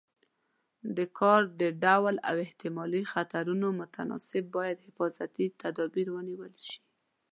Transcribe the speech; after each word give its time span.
د 0.97 0.97
کار 1.19 1.41
د 1.61 1.63
ډول 1.83 2.15
او 2.29 2.35
احتمالي 2.45 3.01
خطرونو 3.13 3.67
متناسب 3.81 4.43
باید 4.57 4.77
حفاظتي 4.87 5.45
تدابیر 5.61 6.07
ونیول 6.11 6.53
شي. 6.65 6.79